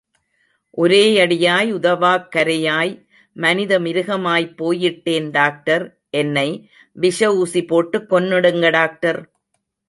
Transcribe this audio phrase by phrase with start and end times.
[0.77, 2.93] ஒரேயடியாய் உதவாக்கரையாய்....
[3.35, 5.85] மனித மிருகமாய்ப் போயிட்டேன் டாக்டர்
[6.13, 6.47] என்னை
[6.95, 9.21] விஷ ஊசி போட்டு கொன்னுடுங்க டாக்டர்.